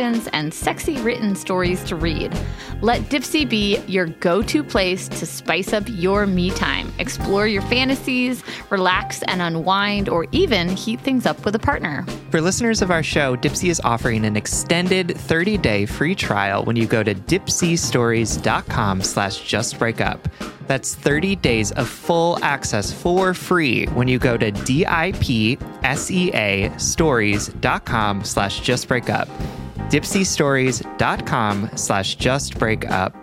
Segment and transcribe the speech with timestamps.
[0.00, 2.36] and sexy written stories to read.
[2.80, 6.92] Let Dipsea be your go to place to spice up your me time.
[6.98, 12.04] Explore your fantasies, relax and unwind, or even heat things up with a partner.
[12.30, 16.86] For listeners of our show, Dipsea is offering an extended 30-day free trial when you
[16.86, 20.18] go to dipseastories.com slash justbreakup.
[20.66, 25.58] That's 30 days of full access for free when you go to D-I-P-S-E-A
[26.78, 29.28] stories.com slash justbreakup
[29.90, 33.14] dipseastories.com slash justbreakup.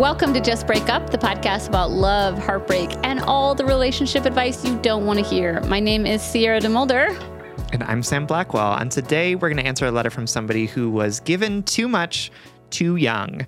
[0.00, 4.64] Welcome to Just Break Up, the podcast about love, heartbreak, and all the relationship advice
[4.64, 5.60] you don't want to hear.
[5.62, 7.20] My name is Sierra DeMulder.
[7.72, 8.74] And I'm Sam Blackwell.
[8.74, 12.32] And today we're going to answer a letter from somebody who was given too much
[12.70, 13.46] too young.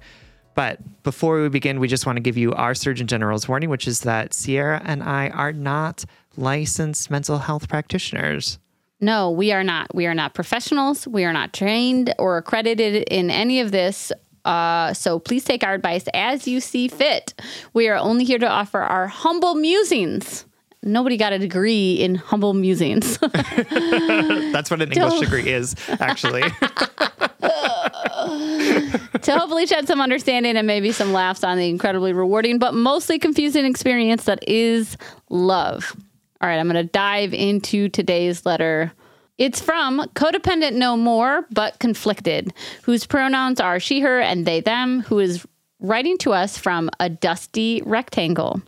[0.55, 3.89] But before we begin, we just want to give you our Surgeon General's warning, which
[3.89, 6.05] is that Sierra and I are not
[6.37, 8.59] licensed mental health practitioners.
[9.01, 9.95] No, we are not.
[9.95, 11.09] We are not professionals.
[11.09, 14.13] We are not trained or accredited in any of this.
[14.45, 17.35] Uh, so please take our advice as you see fit.
[17.75, 20.47] We are only here to offer our humble musings.
[20.85, 23.19] Nobody got a degree in humble musings.
[23.19, 26.43] That's what an English degree is, actually.
[29.23, 33.19] to hopefully shed some understanding and maybe some laughs on the incredibly rewarding but mostly
[33.19, 34.97] confusing experience that is
[35.31, 35.97] love.
[36.41, 38.93] All right, I'm going to dive into today's letter.
[39.39, 42.53] It's from Codependent No More, but Conflicted,
[42.83, 45.47] whose pronouns are she, her, and they, them, who is
[45.81, 48.61] writing to us from a dusty rectangle.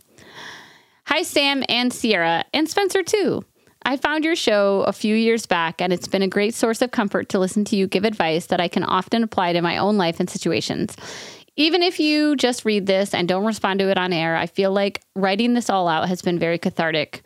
[1.05, 3.43] Hi, Sam and Sierra, and Spencer, too.
[3.87, 6.89] I found your show a few years back, and it's been a great source of
[6.89, 9.95] comfort to listen to you give advice that I can often apply to my own
[9.95, 10.95] life and situations.
[11.55, 14.71] Even if you just read this and don't respond to it on air, I feel
[14.71, 17.21] like writing this all out has been very cathartic.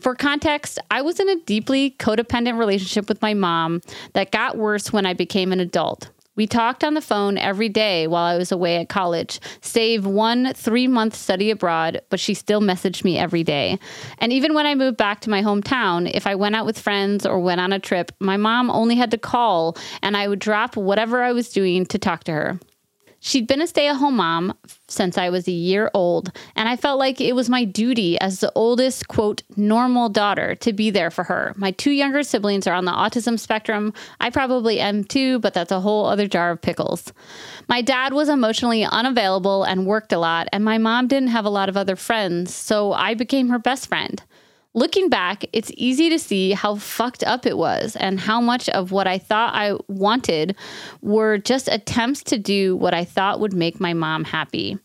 [0.00, 3.80] For context, I was in a deeply codependent relationship with my mom
[4.14, 6.10] that got worse when I became an adult.
[6.40, 10.54] We talked on the phone every day while I was away at college, save one
[10.54, 13.78] three month study abroad, but she still messaged me every day.
[14.20, 17.26] And even when I moved back to my hometown, if I went out with friends
[17.26, 20.78] or went on a trip, my mom only had to call and I would drop
[20.78, 22.58] whatever I was doing to talk to her.
[23.22, 24.54] She'd been a stay at home mom
[24.88, 28.40] since I was a year old, and I felt like it was my duty as
[28.40, 31.52] the oldest, quote, normal daughter to be there for her.
[31.56, 33.92] My two younger siblings are on the autism spectrum.
[34.20, 37.12] I probably am too, but that's a whole other jar of pickles.
[37.68, 41.50] My dad was emotionally unavailable and worked a lot, and my mom didn't have a
[41.50, 44.22] lot of other friends, so I became her best friend.
[44.72, 48.92] Looking back, it's easy to see how fucked up it was and how much of
[48.92, 50.54] what I thought I wanted
[51.02, 54.78] were just attempts to do what I thought would make my mom happy.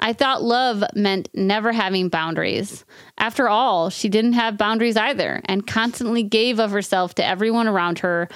[0.00, 2.86] I thought love meant never having boundaries.
[3.18, 7.98] After all, she didn't have boundaries either and constantly gave of herself to everyone around
[7.98, 8.28] her,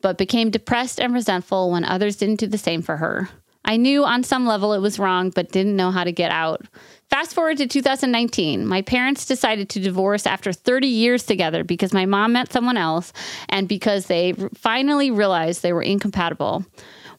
[0.00, 3.28] but became depressed and resentful when others didn't do the same for her.
[3.66, 6.64] I knew on some level it was wrong, but didn't know how to get out.
[7.10, 8.66] Fast forward to 2019.
[8.66, 13.12] My parents decided to divorce after 30 years together because my mom met someone else
[13.48, 16.64] and because they finally realized they were incompatible.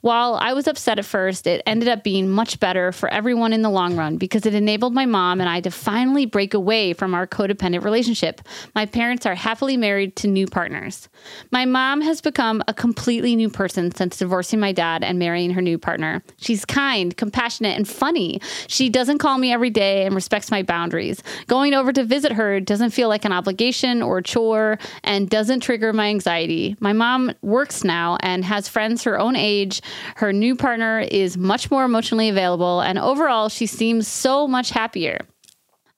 [0.02, 3.62] While I was upset at first, it ended up being much better for everyone in
[3.62, 7.14] the long run because it enabled my mom and I to finally break away from
[7.14, 8.42] our codependent relationship.
[8.76, 11.10] My parents are happily married to new partners.
[11.52, 15.62] My mom has become a completely new person since divorcing my dad and marrying her
[15.62, 16.24] new partner.
[16.38, 18.40] She's kind, compassionate, and funny.
[18.68, 21.24] She doesn't call me every day and respects my boundaries.
[21.48, 25.92] Going over to visit her doesn't feel like an obligation or chore and doesn't trigger
[25.92, 26.76] my anxiety.
[26.80, 29.82] My mom works now and has friends her own age
[30.16, 35.19] her new partner is much more emotionally available, and overall, she seems so much happier.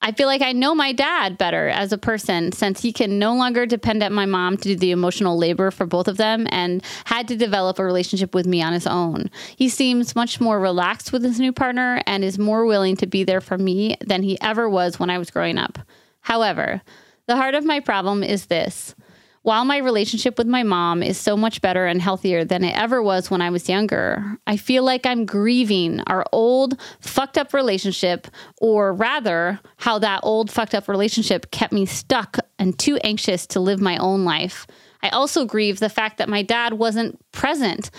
[0.02, 3.36] I feel like I know my dad better as a person since he can no
[3.36, 6.82] longer depend on my mom to do the emotional labor for both of them and
[7.04, 9.30] had to develop a relationship with me on his own.
[9.58, 13.26] He seems much more relaxed with his new partner and is more willing to be
[13.26, 15.78] there for me than he ever was when I was growing up.
[16.22, 16.82] However,
[17.28, 18.96] the heart of my problem is this.
[19.42, 23.02] While my relationship with my mom is so much better and healthier than it ever
[23.02, 28.28] was when I was younger, I feel like I'm grieving our old fucked up relationship,
[28.60, 33.62] or rather, how that old fucked up relationship kept me stuck and too anxious to
[33.62, 34.68] live my own life.
[35.02, 37.90] I also grieve the fact that my dad wasn't present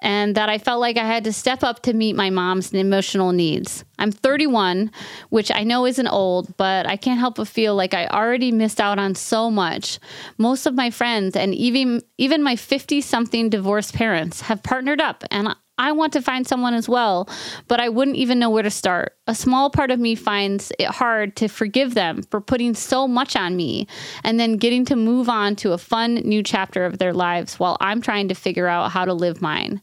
[0.00, 3.32] and that I felt like I had to step up to meet my mom's emotional
[3.32, 3.84] needs.
[3.98, 4.90] I'm 31,
[5.30, 8.80] which I know isn't old, but I can't help but feel like I already missed
[8.80, 9.98] out on so much.
[10.38, 15.24] Most of my friends and even even my 50 something divorced parents have partnered up
[15.30, 17.28] and I want to find someone as well,
[17.68, 19.16] but I wouldn't even know where to start.
[19.26, 23.36] A small part of me finds it hard to forgive them for putting so much
[23.36, 23.86] on me
[24.24, 27.76] and then getting to move on to a fun new chapter of their lives while
[27.80, 29.82] I'm trying to figure out how to live mine.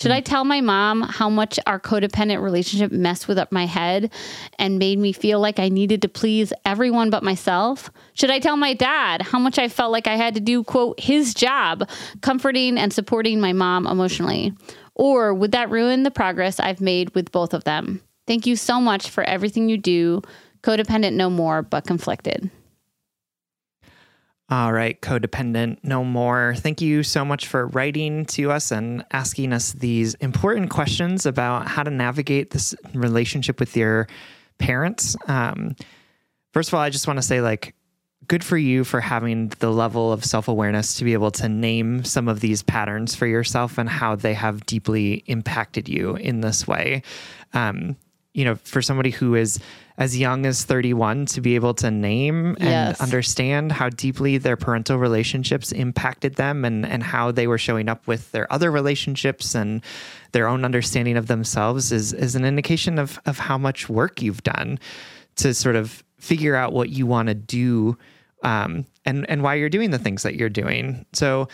[0.00, 4.10] Should I tell my mom how much our codependent relationship messed with up my head
[4.58, 7.90] and made me feel like I needed to please everyone but myself?
[8.14, 10.98] Should I tell my dad how much I felt like I had to do, quote,
[10.98, 11.86] his job,
[12.22, 14.54] comforting and supporting my mom emotionally?
[14.94, 18.02] Or would that ruin the progress I've made with both of them?
[18.26, 20.22] Thank you so much for everything you do.
[20.62, 22.50] Codependent no more, but conflicted.
[24.50, 26.54] All right, codependent no more.
[26.56, 31.68] Thank you so much for writing to us and asking us these important questions about
[31.68, 34.08] how to navigate this relationship with your
[34.58, 35.16] parents.
[35.28, 35.76] Um,
[36.52, 37.76] first of all, I just want to say, like,
[38.30, 42.04] good for you for having the level of self awareness to be able to name
[42.04, 46.64] some of these patterns for yourself and how they have deeply impacted you in this
[46.64, 47.02] way.
[47.54, 47.96] Um,
[48.32, 49.58] you know, for somebody who is
[49.98, 53.00] as young as 31 to be able to name and Yes.
[53.00, 58.06] understand how deeply their parental relationships impacted them and, and how they were showing up
[58.06, 59.82] with their other relationships and
[60.30, 64.44] their own understanding of themselves is, is an indication of, of how much work you've
[64.44, 64.78] done
[65.34, 67.98] to sort of figure out what you want to do
[68.42, 71.06] um, and, and why you're doing the things that you're doing.
[71.12, 71.48] So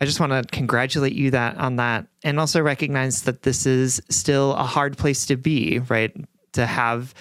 [0.00, 4.00] I just want to congratulate you that on that and also recognize that this is
[4.08, 6.14] still a hard place to be, right?
[6.52, 7.14] To have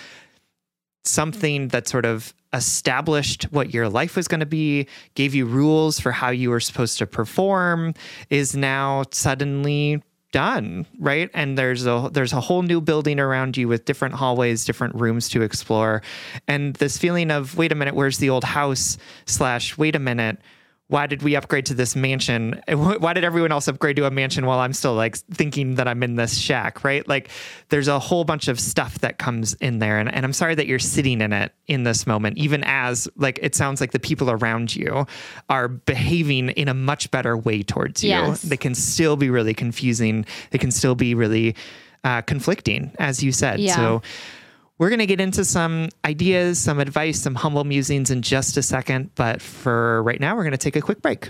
[1.04, 6.00] something that sort of established what your life was going to be, gave you rules
[6.00, 7.94] for how you were supposed to perform,
[8.30, 11.30] is now suddenly done, right?
[11.34, 15.30] And there's a there's a whole new building around you with different hallways, different rooms
[15.30, 16.02] to explore,
[16.48, 18.98] and this feeling of wait a minute, where's the old house?
[19.26, 20.40] Slash, wait a minute,
[20.90, 22.60] why did we upgrade to this mansion?
[22.68, 26.02] Why did everyone else upgrade to a mansion while I'm still like thinking that I'm
[26.02, 27.08] in this shack, right?
[27.08, 27.30] Like
[27.70, 30.00] there's a whole bunch of stuff that comes in there.
[30.00, 33.38] And, and I'm sorry that you're sitting in it in this moment, even as like
[33.40, 35.06] it sounds like the people around you
[35.48, 38.10] are behaving in a much better way towards you.
[38.10, 38.42] Yes.
[38.42, 40.26] They can still be really confusing.
[40.50, 41.56] They can still be really
[42.04, 43.60] uh, conflicting, as you said.
[43.60, 43.76] Yeah.
[43.76, 44.02] So
[44.80, 48.64] we're going to get into some ideas, some advice, some humble musings in just a
[48.64, 49.14] second.
[49.14, 51.30] But for right now, we're going to take a quick break.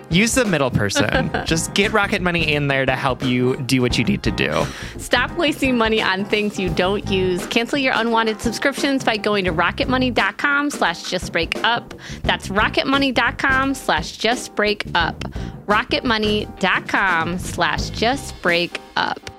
[0.11, 1.31] use the middle person.
[1.45, 4.65] just get Rocket Money in there to help you do what you need to do.
[4.97, 7.45] Stop wasting money on things you don't use.
[7.47, 11.97] Cancel your unwanted subscriptions by going to rocketmoney.com slash justbreakup.
[12.23, 15.19] That's rocketmoney.com slash justbreakup.
[15.65, 19.31] rocketmoney.com slash justbreakup.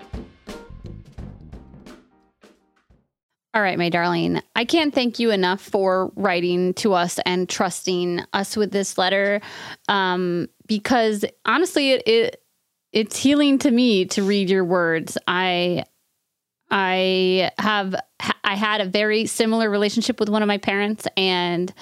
[3.54, 4.40] All right, my darling.
[4.56, 9.42] I can't thank you enough for writing to us and trusting us with this letter,
[9.88, 12.42] um, because honestly, it, it
[12.92, 15.16] it's healing to me to read your words.
[15.26, 15.84] I
[16.70, 17.94] I have
[18.44, 21.72] I had a very similar relationship with one of my parents and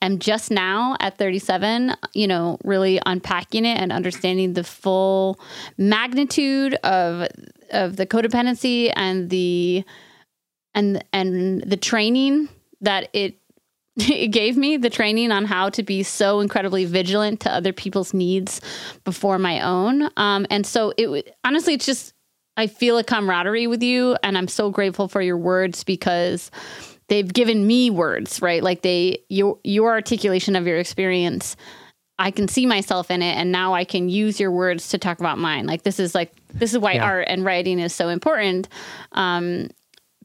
[0.00, 5.40] am just now at 37, you know, really unpacking it and understanding the full
[5.78, 7.28] magnitude of
[7.70, 9.84] of the codependency and the
[10.74, 12.48] and and the training
[12.80, 13.36] that it
[13.96, 18.14] it gave me the training on how to be so incredibly vigilant to other people's
[18.14, 18.60] needs
[19.04, 20.10] before my own.
[20.16, 22.14] Um, and so it honestly, it's just
[22.56, 26.50] I feel a camaraderie with you, and I'm so grateful for your words because
[27.08, 28.62] they've given me words, right?
[28.62, 31.56] Like they your your articulation of your experience.
[32.18, 35.20] I can see myself in it, and now I can use your words to talk
[35.20, 35.66] about mine.
[35.66, 37.04] Like this is like this is why yeah.
[37.04, 38.68] art and writing is so important.
[39.12, 39.68] Um,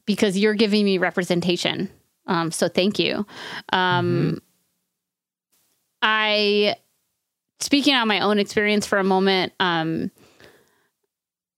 [0.04, 1.88] because you're giving me representation.
[2.26, 3.26] Um, so thank you.
[3.72, 4.38] Um, mm-hmm.
[6.02, 6.76] I,
[7.60, 10.10] speaking on my own experience for a moment, um,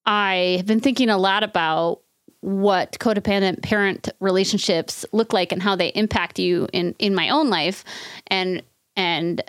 [0.07, 2.01] I have been thinking a lot about
[2.41, 7.49] what codependent parent relationships look like and how they impact you in in my own
[7.49, 7.85] life
[8.27, 8.63] and
[8.97, 9.43] and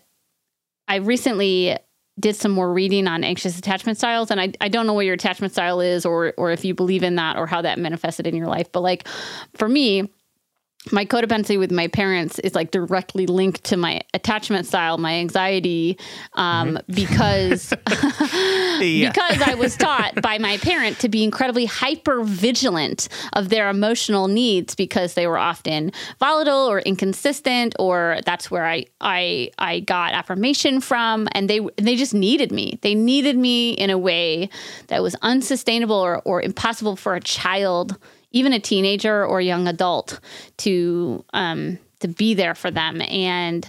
[0.88, 1.78] I recently
[2.18, 5.16] did some more reading on anxious attachment styles and I, I don't know what your
[5.16, 8.34] attachment style is or or if you believe in that or how that manifested in
[8.34, 9.06] your life but like
[9.56, 10.10] for me
[10.92, 15.98] my codependency with my parents is like directly linked to my attachment style, my anxiety,
[16.34, 16.94] um, mm-hmm.
[16.94, 23.70] because because I was taught by my parent to be incredibly hyper vigilant of their
[23.70, 29.80] emotional needs because they were often volatile or inconsistent, or that's where I I I
[29.80, 32.80] got affirmation from, and they they just needed me.
[32.82, 34.50] They needed me in a way
[34.88, 37.98] that was unsustainable or, or impossible for a child
[38.36, 40.20] even a teenager or young adult
[40.58, 43.02] to um, to be there for them.
[43.02, 43.68] And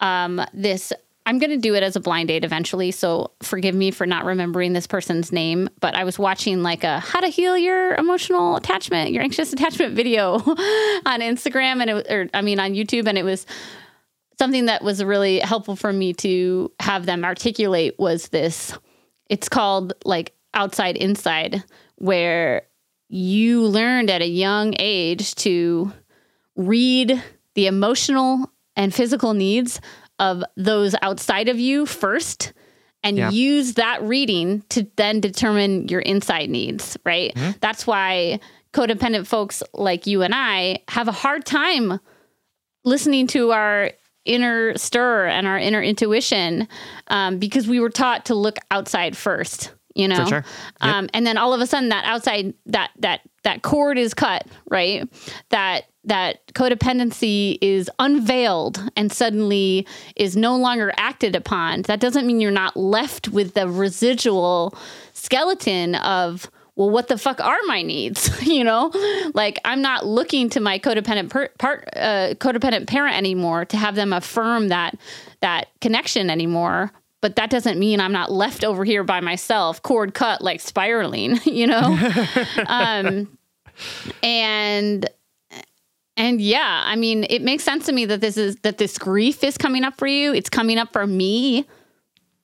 [0.00, 0.92] um, this,
[1.24, 2.90] I'm going to do it as a blind date eventually.
[2.90, 5.70] So forgive me for not remembering this person's name.
[5.80, 9.94] But I was watching like a how to heal your emotional attachment, your anxious attachment
[9.96, 13.46] video on Instagram, and it, or I mean on YouTube, and it was
[14.38, 18.74] something that was really helpful for me to have them articulate was this.
[19.30, 21.64] It's called like outside inside,
[21.96, 22.65] where
[23.08, 25.92] you learned at a young age to
[26.56, 27.22] read
[27.54, 29.80] the emotional and physical needs
[30.18, 32.52] of those outside of you first
[33.02, 33.30] and yeah.
[33.30, 37.34] use that reading to then determine your inside needs, right?
[37.34, 37.58] Mm-hmm.
[37.60, 38.40] That's why
[38.72, 42.00] codependent folks like you and I have a hard time
[42.84, 43.92] listening to our
[44.24, 46.66] inner stir and our inner intuition
[47.08, 50.26] um, because we were taught to look outside first you know?
[50.26, 50.44] sure.
[50.80, 54.46] um, and then all of a sudden that outside that that that cord is cut
[54.68, 55.08] right?
[55.50, 61.82] That that codependency is unveiled and suddenly is no longer acted upon.
[61.82, 64.76] That doesn't mean you're not left with the residual
[65.12, 68.30] skeleton of well what the fuck are my needs?
[68.46, 68.92] You know?
[69.34, 73.96] Like i'm not looking to my codependent per, part uh, codependent parent anymore to have
[73.96, 74.96] them affirm that
[75.40, 80.14] that connection anymore but that doesn't mean I'm not left over here by myself, cord
[80.14, 81.98] cut, like spiraling, you know?
[82.66, 83.38] um,
[84.22, 85.08] and,
[86.16, 89.42] and yeah, I mean, it makes sense to me that this is, that this grief
[89.44, 90.32] is coming up for you.
[90.34, 91.66] It's coming up for me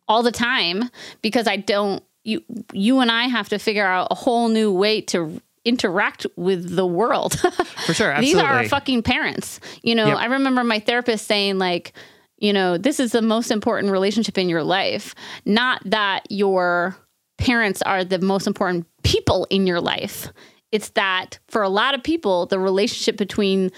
[0.09, 0.91] all the time
[1.23, 5.00] because I don't, you, you and I have to figure out a whole new way
[5.02, 7.38] to interact with the world.
[7.38, 8.11] For sure.
[8.11, 8.21] Absolutely.
[8.21, 9.61] These are our fucking parents.
[9.83, 10.17] You know, Yep.
[10.19, 11.93] I remember my therapist saying like,
[12.42, 15.14] you know, this is the most important relationship in your life.
[15.46, 16.96] Not that your
[17.38, 20.28] parents are the most important people in your life.
[20.72, 23.70] It's that for a lot of people, the relationship between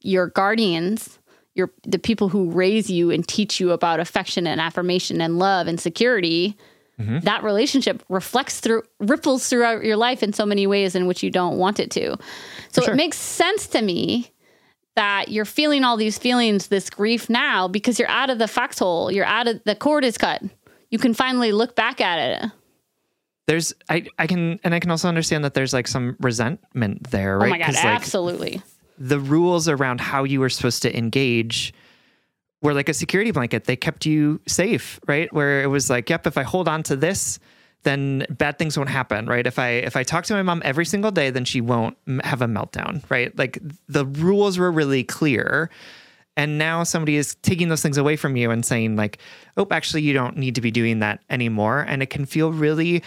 [0.00, 1.18] your guardians,
[1.56, 5.66] your the people who raise you and teach you about affection and affirmation and love
[5.66, 6.56] and security,
[7.00, 7.18] mm-hmm.
[7.20, 11.32] that relationship reflects through ripples throughout your life in so many ways in which you
[11.32, 12.16] don't want it to.
[12.70, 12.94] So sure.
[12.94, 14.30] it makes sense to me
[14.96, 19.10] that you're feeling all these feelings, this grief now, because you're out of the foxhole.
[19.10, 20.42] You're out of the cord is cut.
[20.90, 22.50] You can finally look back at it.
[23.46, 27.36] There's I I can and I can also understand that there's like some resentment there,
[27.36, 27.46] oh right?
[27.46, 28.62] Oh my god, 'Cause, like, absolutely.
[28.96, 31.74] the rules around how you were supposed to engage
[32.62, 33.64] were like a security blanket.
[33.64, 35.30] They kept you safe, right?
[35.32, 37.38] Where it was like, yep, if I hold on to this,
[37.84, 39.46] then bad things won't happen, right?
[39.46, 42.42] If I if I talk to my mom every single day, then she won't have
[42.42, 43.36] a meltdown, right?
[43.38, 45.70] Like the rules were really clear.
[46.36, 49.18] And now somebody is taking those things away from you and saying like,
[49.56, 53.04] "Oh, actually you don't need to be doing that anymore." And it can feel really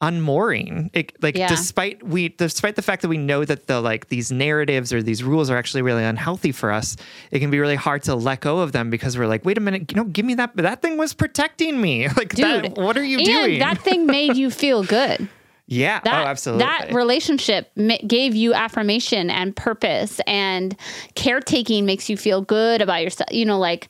[0.00, 0.90] unmooring.
[0.92, 1.48] It, like Yeah.
[1.48, 5.22] despite we despite the fact that we know that the like these narratives or these
[5.22, 6.96] rules are actually really unhealthy for us,
[7.30, 9.60] it can be really hard to let go of them because we're like, wait a
[9.60, 12.08] minute, you know, give me that that thing was protecting me.
[12.16, 13.58] Like Dude, that, what are you and doing?
[13.60, 15.28] that thing made you feel good.
[15.66, 16.00] yeah.
[16.00, 16.64] Oh, that, oh, absolutely.
[16.64, 20.76] That relationship ma- gave you affirmation and purpose, and
[21.14, 23.32] caretaking makes you feel good about yourself.
[23.32, 23.88] You know, like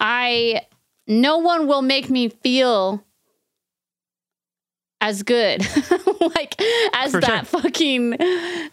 [0.00, 0.62] I,
[1.06, 3.02] no one will make me feel
[5.00, 5.60] as good,
[6.20, 6.54] like
[6.94, 8.14] as For that fucking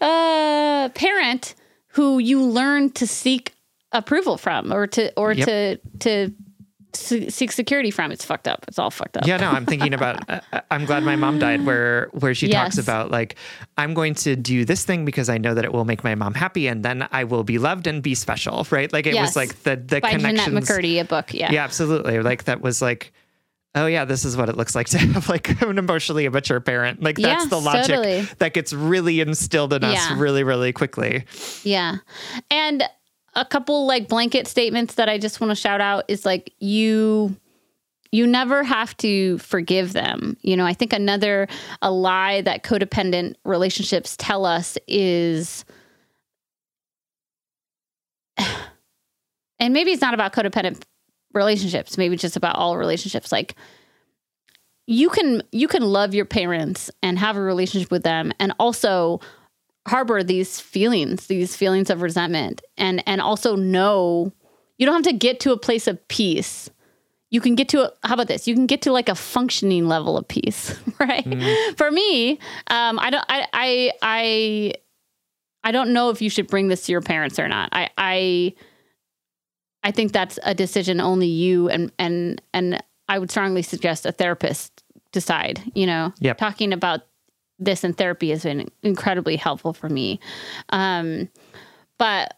[0.01, 1.55] uh, parent
[1.89, 3.53] who you learn to seek
[3.91, 5.45] approval from, or to or Yep.
[5.47, 6.33] to to
[7.31, 8.11] seek security from.
[8.11, 8.65] It's fucked up.
[8.67, 9.25] It's all fucked up.
[9.25, 10.23] Yeah, no, I'm thinking about.
[10.53, 11.65] Uh, I'm glad my mom died.
[11.65, 13.35] Where where she talks about like
[13.77, 16.33] I'm going to do this thing because I know that it will make my mom
[16.35, 18.91] happy, and then I will be loved and be special, right?
[18.93, 19.29] Like it Yes.
[19.29, 20.49] was like the the By Jennette.
[20.49, 21.33] McCurdy, a book.
[21.33, 21.51] Yeah.
[21.51, 22.19] Yeah, absolutely.
[22.21, 23.13] Like that was like,
[23.75, 27.01] oh yeah, this is what it looks like to have like an emotionally immature parent.
[27.01, 28.21] Like that's Yes, the logic totally.
[28.39, 30.19] that gets really instilled in us Yeah.
[30.19, 31.25] really, really quickly.
[31.63, 31.97] Yeah.
[32.51, 32.83] And
[33.35, 37.35] a couple like blanket statements that I just want to shout out is like you
[38.11, 40.37] you never have to forgive them.
[40.43, 41.47] You know, I think another
[41.81, 45.65] a lie that codependent relationships tell us is
[49.59, 50.83] and maybe it's not about codependent
[51.33, 53.55] relationships, maybe just about all relationships like
[54.85, 59.19] you can you can love your parents and have a relationship with them and also
[59.87, 64.31] harbor these feelings these feelings of resentment and and also know
[64.77, 66.69] you don't have to get to a place of peace.
[67.29, 68.47] You can get to a, how about this?
[68.47, 71.23] You can get to like a functioning level of peace right?
[71.77, 74.73] For me um i don't i i i
[75.63, 77.69] i don't know if you should bring this to your parents or not.
[77.71, 78.53] I i
[79.83, 84.11] i think that's a decision only you and and and i would strongly suggest a
[84.11, 86.11] therapist decide you know?
[86.19, 86.37] Yep.
[86.37, 87.01] talking about
[87.59, 90.19] this in therapy has been incredibly helpful for me.
[90.69, 91.29] Um
[91.97, 92.35] but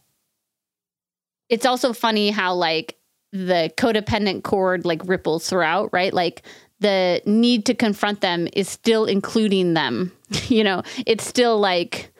[1.50, 2.98] it's also funny how like
[3.32, 6.14] the codependent cord like ripples throughout right?
[6.14, 6.44] Like
[6.82, 10.12] the need to confront them is still including them
[10.48, 10.84] you know?
[11.08, 12.14] It's still like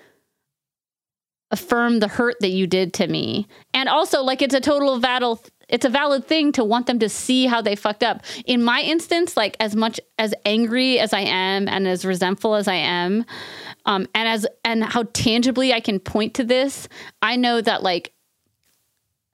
[1.56, 3.48] affirm the hurt that you did to me.
[3.74, 7.10] And also like it's a total valid it's a valid thing to want them to
[7.10, 8.24] see how they fucked up.
[8.46, 12.68] In my instance like as much as angry as i am and as resentful as
[12.68, 13.26] i am
[13.86, 16.88] um, and as and how tangibly i can point to this
[17.22, 18.14] i know that like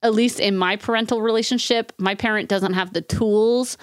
[0.04, 3.78] at least in my parental relationship my parent doesn't have the tools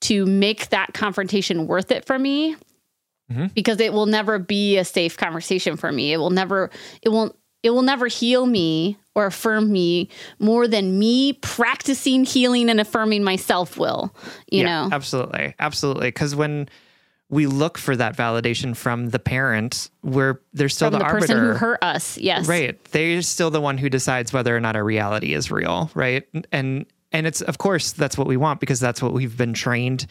[0.00, 2.56] to make that confrontation worth it for me
[3.54, 6.12] because it will never be a safe conversation for me.
[6.12, 6.70] It will never
[7.02, 12.68] it won't it will never heal me or affirm me more than me practicing healing
[12.68, 14.14] and affirming myself will,
[14.50, 14.88] you know?
[14.90, 15.54] Absolutely.
[15.58, 16.08] Absolutely.
[16.08, 16.68] Because when
[17.28, 21.38] we look for that validation from the parent, we're they're still From the, the, person
[21.38, 22.18] who hurt us.
[22.18, 22.46] Yes.
[22.46, 22.82] Right.
[22.86, 26.26] They're still the one who decides whether or not a reality is real, right?
[26.50, 30.06] And and it's of course that's what we want because that's what we've been trained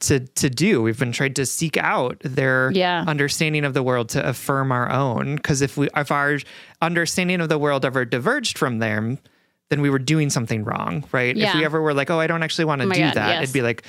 [0.00, 0.82] to to do.
[0.82, 3.04] We've been trained to seek out their Yeah.
[3.06, 5.36] understanding of the world to affirm our own.
[5.36, 6.38] Because if we if our
[6.80, 9.18] understanding of the world ever diverged from them,
[9.70, 11.36] then we were doing something wrong, right?
[11.36, 13.28] If we ever were like, oh, I don't actually want to my do God, that,
[13.28, 13.42] yes.
[13.42, 13.82] it'd be like,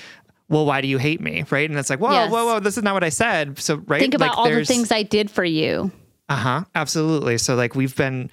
[0.49, 1.69] well, why do you hate me, right?
[1.69, 2.31] And it's like, whoa, Yes.
[2.31, 3.59] whoa, whoa, this is not what I said.
[3.59, 5.91] So right, Think about like, all the things I did for you.
[6.27, 6.63] uh huh.
[6.75, 7.37] Absolutely.
[7.37, 8.31] So like we've been,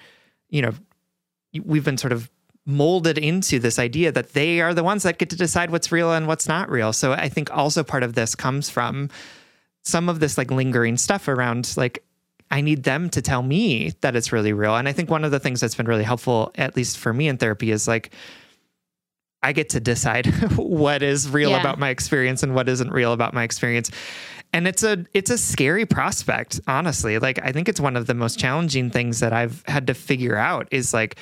[0.49, 0.73] you know,
[1.63, 2.29] we've been sort of
[2.67, 6.11] molded into this idea that they are the ones that get to decide what's real
[6.11, 6.91] and what's not real.
[6.93, 9.09] So I think also part of this comes from
[9.83, 12.03] some of this like lingering stuff around like
[12.51, 14.75] I need them to tell me that it's really real.
[14.75, 17.29] And I think one of the things that's been really helpful, at least for me
[17.29, 18.11] in therapy, is like
[19.41, 20.25] I get to decide
[20.57, 21.59] what is real Yeah.
[21.61, 23.91] about my experience and what isn't real about my experience.
[24.53, 27.19] And it's a it's a scary prospect, honestly.
[27.19, 30.35] Like I think it's one of the most challenging things that I've had to figure
[30.37, 31.17] out is like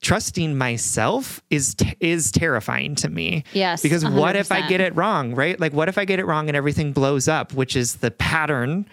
[0.00, 3.44] trusting myself is t- is terrifying to me.
[3.52, 5.58] Yes, Because what if I get it wrong, right?
[5.60, 8.86] Like what if I get it wrong and everything blows up, which is the pattern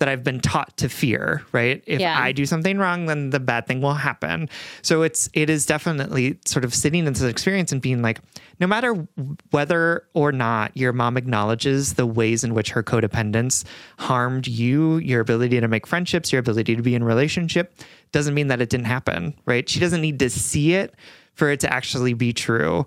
[0.00, 1.84] that I've been taught to fear, right?
[1.86, 2.18] If Yeah.
[2.18, 4.48] I do something wrong, then the bad thing will happen.
[4.80, 8.18] So it's it is definitely sort of sitting in this experience and being like,
[8.60, 9.06] no matter
[9.50, 13.64] whether or not your mom acknowledges the ways in which her codependence
[13.98, 17.74] harmed you, your ability to make friendships, your ability to be in relationship,
[18.12, 19.68] doesn't mean that it didn't happen, right?
[19.68, 20.94] She doesn't need to see it
[21.34, 22.86] for it to actually be true.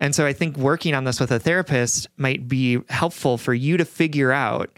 [0.00, 3.76] And so I think working on this with a therapist might be helpful for you
[3.76, 4.70] to figure out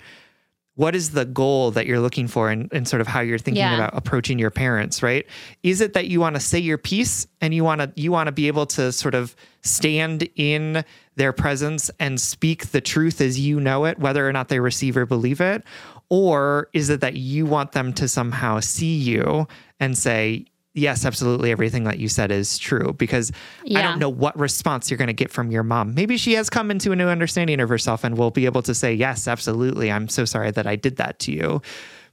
[0.75, 3.61] what is the goal that you're looking for and, and sort of how you're thinking
[3.61, 3.75] Yeah.
[3.75, 5.27] about approaching your parents right
[5.63, 8.29] is it that you want to say your piece and you want to you want
[8.29, 10.83] to be able to sort of stand in
[11.17, 14.97] their presence and speak the truth as you know it whether or not they receive
[14.97, 15.63] or believe it
[16.09, 19.47] or is it that you want them to somehow see you
[19.83, 23.31] and say yes absolutely everything that you said is true because
[23.77, 25.93] i don't know what response you're going to get from your mom.
[25.95, 28.75] Maybe she has come into a new understanding of herself and will be able to
[28.75, 29.91] say, Yes, absolutely.
[29.93, 31.61] I'm so sorry that I did that to you.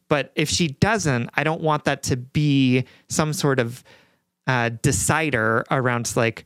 [0.10, 3.84] But if she doesn't, I don't want that to be some sort of
[4.47, 6.45] uh, decider around like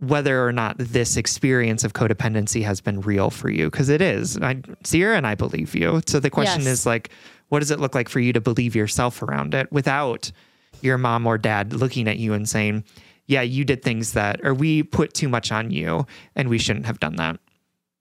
[0.00, 4.36] whether or not this experience of codependency has been real for you because it is.
[4.38, 6.02] I, Sierra and I believe you.
[6.06, 6.72] So the question Yes.
[6.80, 7.10] is like,
[7.48, 10.30] what does it look like for you to believe yourself around it without
[10.82, 12.84] your mom or dad looking at you and saying,
[13.26, 16.86] yeah, you did things that, or we put too much on you and we shouldn't
[16.86, 17.38] have done that.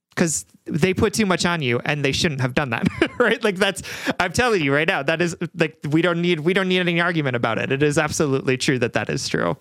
[0.09, 2.87] Because they put too much on you and they shouldn't have done that,
[3.19, 3.43] right?
[3.43, 3.83] Like that's,
[4.19, 6.99] I'm telling you right now, that is like, we don't need, we don't need any
[7.01, 7.71] argument about it.
[7.71, 9.57] It is absolutely true that that is true.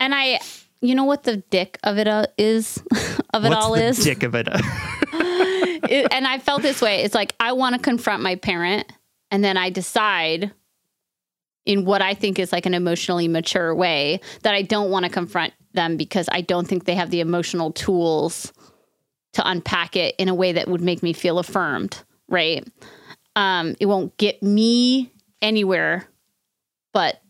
[0.00, 0.40] And I,
[0.80, 2.76] you know what the dick of it uh, is,
[3.32, 3.98] of it What's all the is?
[4.04, 4.48] dick of it?
[5.90, 7.02] It- and I felt this way.
[7.02, 8.92] It's like I want to confront my parent,
[9.30, 10.52] and then I decide
[11.68, 15.10] in what I think is like an emotionally mature way that I don't want to
[15.10, 18.54] confront them because I don't think they have the emotional tools
[19.34, 22.66] to unpack it in a way that would make me feel affirmed, right?
[23.36, 26.08] Um, it won't get me anywhere,
[26.92, 27.20] but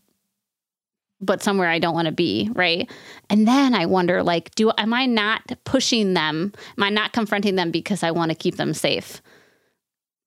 [1.21, 2.89] but somewhere I don't want to be, right?
[3.29, 6.53] And then I wonder, like, do am I not pushing them?
[6.77, 9.21] Am I not confronting them because I want to keep them safe?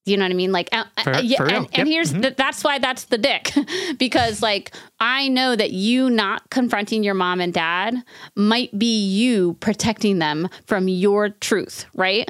[0.05, 0.51] You know what I mean?
[0.51, 1.87] Like, uh, For- uh, yeah, for and, and Yep.
[1.87, 3.53] here's th- that's why that's the dick,
[3.99, 7.95] because like I know that you not confronting your mom and dad
[8.35, 12.29] might be you protecting them from your truth, right?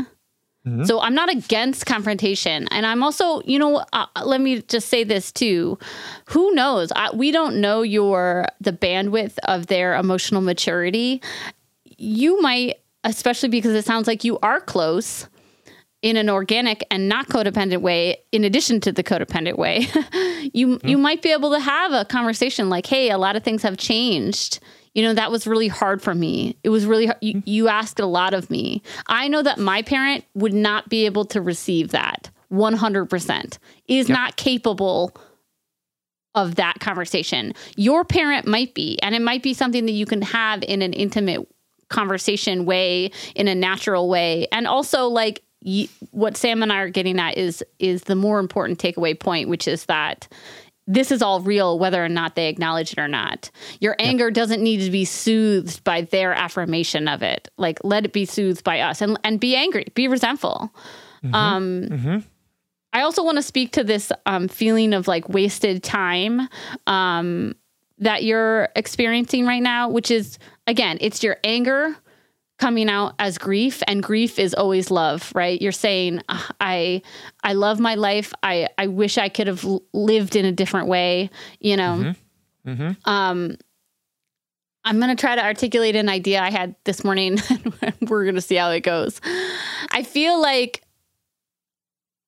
[0.84, 5.02] So I'm not against confrontation, and I'm also, you know, uh, let me just say
[5.02, 5.76] this too.
[6.26, 6.92] Who knows?
[6.94, 11.20] I, we don't know your the bandwidth of their emotional maturity.
[11.98, 15.26] You might, especially because it sounds like you are close
[16.02, 19.86] in an organic and not codependent way in addition to the codependent way
[20.52, 23.62] you you might be able to have a conversation like hey a lot of things
[23.62, 24.60] have changed.
[24.94, 26.56] You know that was really hard for me.
[26.62, 27.18] It was really hard.
[27.22, 28.82] You, you asked a lot of me.
[29.06, 34.36] I know that my parent would not be able to receive that 100% is not
[34.36, 35.16] capable
[36.34, 37.54] of that conversation.
[37.76, 40.92] Your parent might be and it might be something that you can have in an
[40.92, 41.46] intimate
[41.88, 44.46] conversation way in a natural way.
[44.52, 45.42] And also like
[46.10, 49.68] what sam and i are getting at is is the more important takeaway point which
[49.68, 50.28] is that
[50.86, 53.50] this is all real whether or not they acknowledge it or not.
[53.80, 57.48] Your anger doesn't need to be soothed by their affirmation of it.
[57.56, 60.74] Like let it be soothed by us and and be angry be resentful.
[61.32, 62.24] Um
[62.92, 66.48] I also want to speak to this um, feeling of like wasted time.
[66.86, 67.54] Um,
[67.98, 71.96] that you're experiencing right now, which is again, it's your anger
[72.58, 75.60] coming out as grief and grief is always love right?
[75.60, 76.22] You're saying
[76.60, 77.02] i
[77.42, 78.32] i love my life.
[78.42, 82.14] I i wish i could have lived in a different way you know?
[82.64, 82.70] Mm-hmm.
[82.70, 83.10] Mm-hmm.
[83.10, 83.56] um
[84.84, 87.38] i'm going to try to articulate an idea i had this morning
[88.02, 89.20] we're going to see how it goes.
[89.90, 90.82] I feel like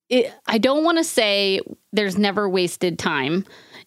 [0.08, 1.60] it, i don't want to say
[1.92, 3.44] there's never wasted time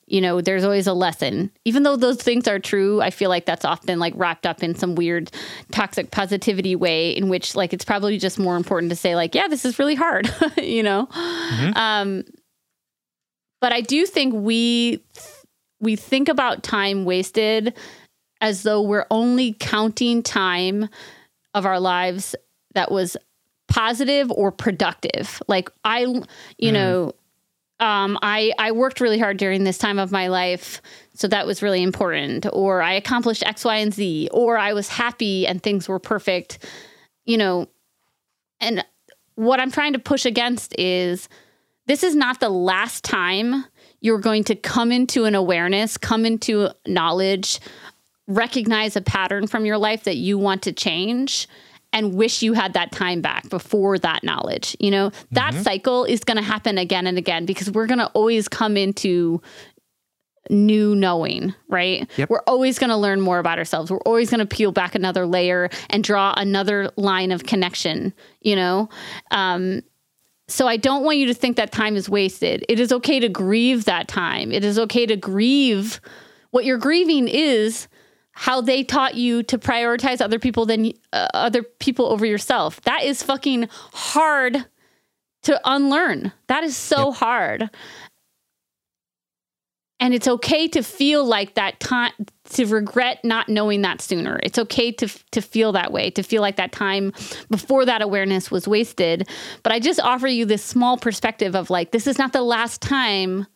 [0.07, 1.51] you know, there's always a lesson.
[1.65, 4.73] Even though those things are true, I feel like that's often like wrapped up in
[4.73, 5.29] some weird
[5.71, 9.49] toxic positivity way in which like it's probably just more important to say like, yeah,
[9.49, 11.07] this is really hard, you know.
[11.07, 11.77] Mm-hmm.
[11.77, 12.23] Um
[13.59, 15.03] but I do think we
[15.81, 17.73] we think about time wasted
[18.39, 20.87] as though we're only counting time
[21.53, 22.33] of our lives
[22.75, 23.17] that was
[23.67, 25.41] positive or productive.
[25.49, 26.23] Like I you
[26.61, 26.73] mm.
[26.73, 27.13] know,
[27.79, 30.81] um, I, I worked really hard during this time of my life,
[31.13, 32.45] so that was really important.
[32.51, 36.65] Or I accomplished X, Y, and Z, or I was happy and things were perfect,
[37.25, 37.67] you know.
[38.59, 38.83] And
[39.35, 41.29] what I'm trying to push against is
[41.85, 43.65] this is not the last time
[44.01, 47.59] you're going to come into an awareness, come into knowledge,
[48.27, 51.47] recognize a pattern from your life that you want to change
[51.93, 54.75] and wish you had that time back before that knowledge.
[54.79, 55.63] You know, that mm-hmm.
[55.63, 59.41] cycle is going to happen again and again because we're going to always come into
[60.49, 62.09] new knowing, right?
[62.17, 62.29] Yep.
[62.29, 63.91] We're always going to learn more about ourselves.
[63.91, 68.55] We're always going to peel back another layer and draw another line of connection, you
[68.55, 68.89] know?
[69.31, 69.81] Um,
[70.47, 72.65] so I don't want you to think that time is wasted.
[72.69, 74.51] It is okay to grieve that time.
[74.51, 75.99] It is okay to grieve.
[76.51, 77.87] What you're grieving is
[78.39, 82.79] how they taught you to prioritize other people than uh, other people over yourself.
[82.81, 84.63] That is fucking hard
[85.41, 86.31] to unlearn.
[86.45, 87.17] That is so yep.
[87.17, 87.69] hard.
[89.99, 92.11] And it's okay to feel like that time
[92.51, 94.39] to regret not knowing that sooner.
[94.43, 97.13] It's okay to to feel that way, to feel like that time
[97.49, 99.27] before that awareness was wasted.
[99.63, 102.81] But I just offer you this small perspective of like this is not the last
[102.81, 103.47] time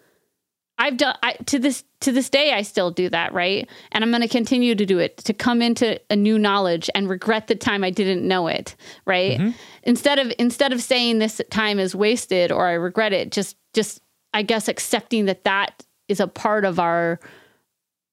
[0.82, 3.70] I've done I, to this to this day I still do that, right?
[3.92, 7.08] And I'm going to continue to do it to come into a new knowledge and
[7.08, 9.40] regret the time I didn't know it, right?
[9.40, 9.52] Mm-hmm.
[9.84, 14.02] Instead of instead of saying this time is wasted or I regret it, just just
[14.34, 17.20] I guess accepting that that is a part of our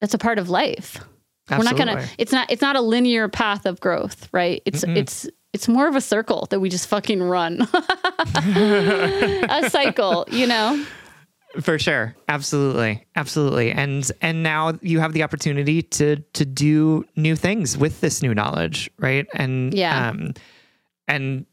[0.02, 0.98] that's a part of life.
[1.50, 1.56] Absolutely.
[1.56, 4.60] We're not going to it's not it's not a linear path of growth, right?
[4.66, 4.98] It's Mm-mm.
[4.98, 7.62] it's it's more of a circle that we just fucking run.
[8.34, 10.84] a cycle, you know?
[11.60, 12.14] For sure.
[12.28, 13.06] Absolutely.
[13.16, 13.72] Absolutely.
[13.72, 18.34] And and now you have the opportunity to to do new things with this new
[18.34, 19.26] knowledge right?
[19.34, 20.08] And yeah.
[20.10, 20.34] um
[21.06, 21.46] and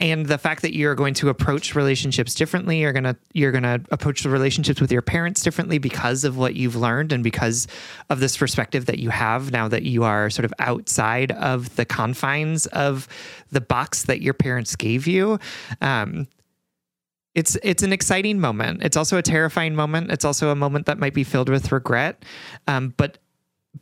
[0.00, 3.62] and the fact that you're going to approach relationships differently you're going to you're going
[3.62, 7.68] to approach the relationships with your parents differently because of what you've learned and because
[8.10, 11.84] of this perspective that you have now that you are sort of outside of the
[11.84, 13.06] confines of
[13.52, 15.38] the box that your parents gave you.
[15.80, 16.26] Um,
[17.34, 18.82] it's it's an exciting moment.
[18.82, 20.10] It's also a terrifying moment.
[20.10, 22.24] It's also a moment that might be filled with regret.
[22.66, 23.18] Um, but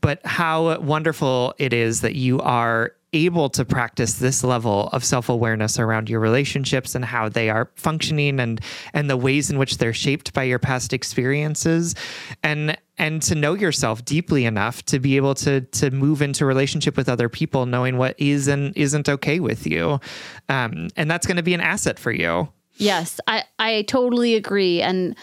[0.00, 5.78] but how wonderful it is that you are able to practice this level of self-awareness
[5.78, 8.60] around your relationships and how they are functioning and
[8.94, 11.94] and the ways in which they're shaped by your past experiences
[12.42, 16.96] and and to know yourself deeply enough to be able to to move into relationship
[16.96, 20.00] with other people knowing what is and isn't okay with you
[20.48, 22.48] um, and that's going to be an asset for you
[22.82, 25.16] Yes, I I totally agree and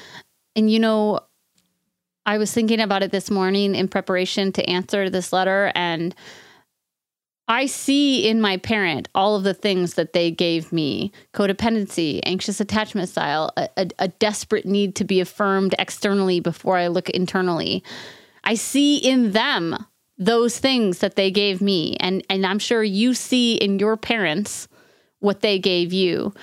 [0.55, 1.19] and you know
[2.25, 6.15] I was thinking about it this morning in preparation to answer this letter and
[7.47, 12.61] I see in my parent all of the things that they gave me codependency, anxious
[12.61, 17.83] attachment style, a, a, a, desperate need to be affirmed externally before I look internally.
[18.43, 19.83] I see in them
[20.19, 21.97] those things that they gave me.
[21.99, 24.67] And, and I'm sure you see in your parents
[25.19, 26.33] what they gave you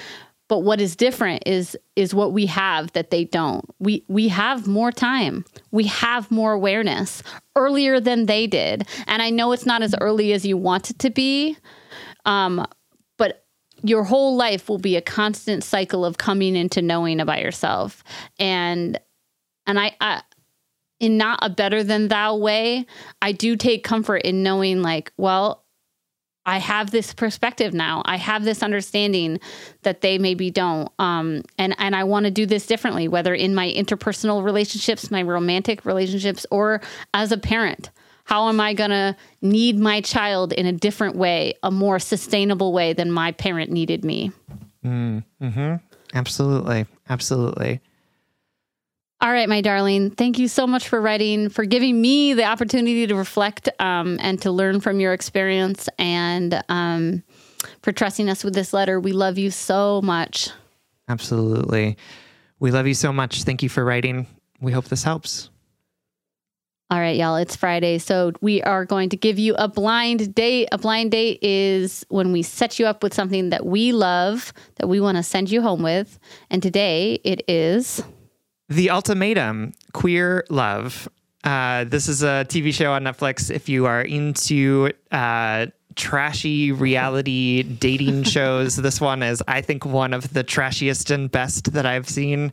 [0.48, 3.64] but what is different is is what we have that they don't.
[3.78, 5.44] We we have more time.
[5.70, 7.22] We have more awareness
[7.56, 8.86] earlier than they did.
[9.06, 11.56] And i know it's not as early as you want it to be
[12.26, 12.66] um,
[13.16, 13.44] but
[13.82, 18.02] your whole life will be a constant cycle of coming into knowing about yourself.
[18.38, 19.00] And
[19.66, 20.22] and i, I
[21.00, 22.86] in not a better than thou way
[23.20, 25.65] i do take comfort in knowing like well
[26.46, 28.02] I have this perspective now.
[28.06, 29.40] I have this understanding
[29.82, 30.90] that they maybe don't.
[30.98, 35.22] Um, and and I want to do this differently, whether in my interpersonal relationships, my
[35.22, 36.80] romantic relationships, or
[37.12, 37.90] as a parent.
[38.24, 42.72] How am I going to need my child in a different way, a more sustainable
[42.72, 44.32] way than my parent needed me?
[44.84, 45.74] Mm, hmm
[46.12, 46.86] Absolutely.
[47.08, 47.80] Absolutely.
[49.18, 50.10] All right, my darling.
[50.10, 54.40] Thank you so much for writing, for giving me the opportunity to reflect um, and
[54.42, 57.22] to learn from your experience, and um,
[57.82, 59.00] for trusting us with this letter.
[59.00, 60.50] We love you so much.
[61.08, 61.96] Absolutely.
[62.60, 63.44] We love you so much.
[63.44, 64.26] Thank you for writing.
[64.60, 65.48] We hope this helps.
[66.90, 67.98] All right, y'all, it's Friday.
[67.98, 70.68] So we are going to give you a blind date.
[70.70, 74.88] A blind date is when we set you up with something that we love, that
[74.88, 76.18] we want to send you home with.
[76.48, 78.04] And today it is
[78.68, 81.08] The Ultimatum Queer Love.
[81.44, 83.48] Uh, this is a TV show on Netflix.
[83.48, 90.12] If you are into uh, trashy reality dating shows, this one is, I think, one
[90.12, 92.50] of the trashiest and best that I've seen.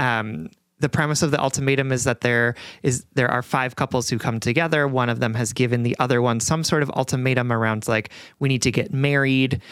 [0.00, 0.50] Um,
[0.82, 4.40] the premise of the ultimatum is that there is there are five couples who come
[4.40, 4.88] together.
[4.88, 8.48] One of them has given the other one some sort of ultimatum around like we
[8.48, 9.62] need to get married.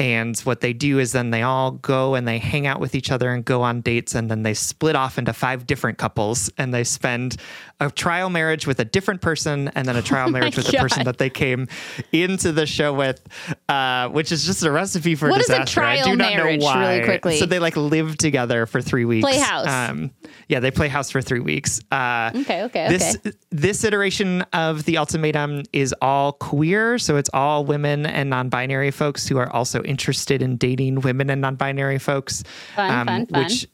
[0.00, 3.10] And what they do is then they all go and they hang out with each
[3.10, 6.72] other and go on dates and then they split off into five different couples and
[6.72, 7.36] they spend
[7.80, 10.78] a trial marriage with a different person and then a trial Oh marriage with the
[10.78, 11.68] person that they came
[12.12, 13.20] into the show with,
[13.68, 15.82] uh, which is just a recipe for What is a disaster.
[15.82, 16.92] I do not marriage, know why.
[16.94, 17.38] really quickly?
[17.38, 19.26] So they like live together for three weeks.
[19.28, 19.66] Play house.
[19.66, 20.12] Um,
[20.48, 21.78] yeah, they play house for three weeks.
[21.90, 23.32] Uh, Okay, okay, this okay.
[23.50, 29.26] this iteration of the ultimatum is all queer, so it's all women and non-binary folks
[29.28, 32.42] who are also interested in dating women and non-binary folks.
[32.76, 33.42] Fun, fun, fun.
[33.42, 33.66] Which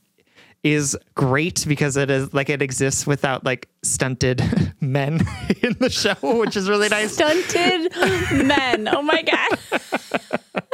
[0.62, 4.42] is great because it is like it exists without like stunted
[4.80, 5.20] men
[5.62, 7.12] in the show, which is really nice.
[7.12, 7.92] Stunted
[8.46, 8.88] Men.
[8.88, 9.58] Oh my God.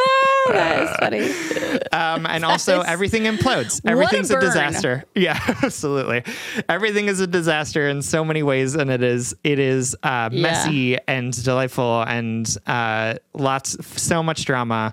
[0.05, 1.83] Ah, that is funny.
[1.93, 3.83] Um, and also is- everything implodes.
[3.85, 5.05] What a Everything's a, disaster.
[5.15, 6.25] Yeah, absolutely.
[6.69, 10.97] Everything is a disaster in so many ways, and it is it is uh, messy
[11.07, 14.93] and delightful and uh, lots so much drama.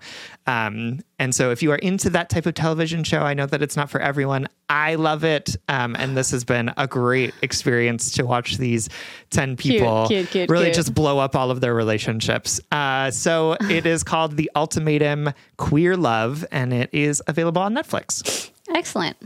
[0.50, 3.62] Um, and so, if you are into that type of television show, I know that
[3.62, 4.48] it's not for everyone.
[4.68, 8.90] I love it, um, and this has been a great experience to watch these
[9.30, 10.76] ten people cute, cute, really cute.
[10.76, 12.60] just blow up all of their relationships.
[12.72, 18.50] Uh, so it is called The Ultimatum Queer Love, and it is available on Netflix.
[18.74, 19.18] Excellent.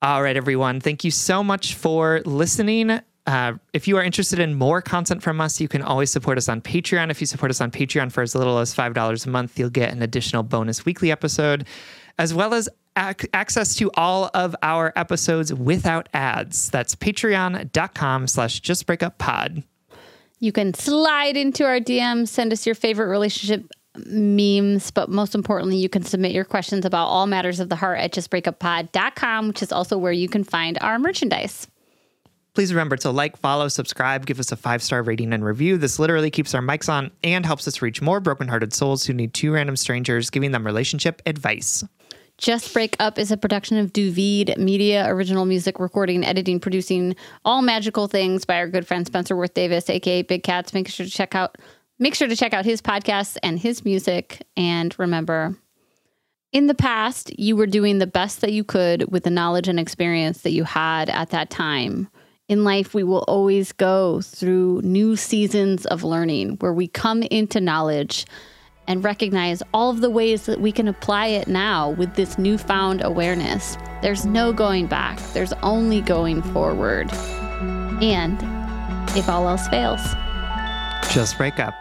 [0.00, 0.80] All right, everyone.
[0.80, 3.02] Thank you so much for listening.
[3.30, 6.48] Uh, if you are interested in more content from us, you can always support us
[6.48, 7.12] on Patreon.
[7.12, 9.92] If you support us on Patreon for as little as $5 a month, you'll get
[9.92, 11.64] an additional bonus weekly episode,
[12.18, 16.70] as well as ac- access to all of our episodes without ads.
[16.70, 19.62] That's patreon.com slash justbreakuppod.
[20.40, 23.70] You can slide into our DMs, send us your favorite relationship
[24.06, 28.00] memes, but most importantly, you can submit your questions about all matters of the heart
[28.00, 31.68] at justbreakuppod.com, which is also where you can find our merchandise.
[32.54, 35.78] Please remember to like, follow, subscribe, give us a five star rating and review.
[35.78, 39.34] This literally keeps our mics on and helps us reach more brokenhearted souls who need
[39.34, 41.84] two random strangers giving them relationship advice.
[42.38, 47.14] Just Break Up is a production of Du Vide Media, original music, recording, editing, producing,
[47.44, 50.72] all magical things by our good friend Spencer Worth Davis, aka Big Cats.
[50.72, 51.56] Make sure to check out
[51.98, 54.42] make sure to check out his podcasts and his music.
[54.56, 55.54] And remember,
[56.50, 59.78] in the past, you were doing the best that you could with the knowledge and
[59.78, 62.08] experience that you had at that time.
[62.50, 67.60] In life, we will always go through new seasons of learning where we come into
[67.60, 68.26] knowledge
[68.88, 73.04] and recognize all of the ways that we can apply it now with this newfound
[73.04, 73.78] awareness.
[74.02, 77.12] There's no going back, there's only going forward.
[78.02, 78.36] And
[79.16, 80.02] if all else fails,
[81.14, 81.79] Just break up.